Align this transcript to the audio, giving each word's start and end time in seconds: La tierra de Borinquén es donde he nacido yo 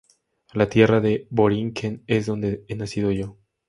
La 0.53 0.67
tierra 0.67 0.99
de 0.99 1.27
Borinquén 1.29 2.03
es 2.07 2.25
donde 2.25 2.65
he 2.67 2.73
nacido 2.75 3.11
yo 3.11 3.37